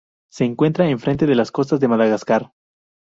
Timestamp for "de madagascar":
1.79-2.53